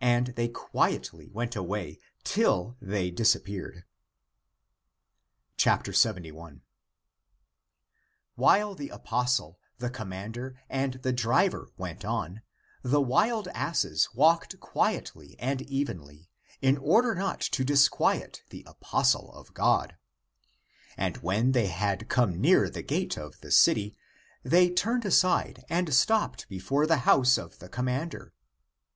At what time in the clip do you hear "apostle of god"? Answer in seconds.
18.66-19.96